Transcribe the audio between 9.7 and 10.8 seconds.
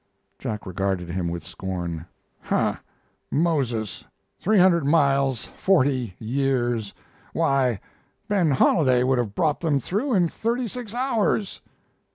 through in thirty